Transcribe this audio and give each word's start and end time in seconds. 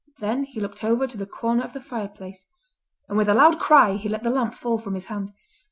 Then 0.17 0.45
he 0.45 0.59
looked 0.59 0.83
over 0.83 1.05
to 1.05 1.15
the 1.15 1.27
corner 1.27 1.63
of 1.63 1.73
the 1.73 1.79
fireplace—and 1.79 3.15
with 3.19 3.29
a 3.29 3.35
loud 3.35 3.59
cry 3.59 3.97
he 3.97 4.09
let 4.09 4.23
the 4.23 4.31
lamp 4.31 4.55
fall 4.55 4.79
from 4.79 4.95
his 4.95 5.05
hand. 5.05 5.31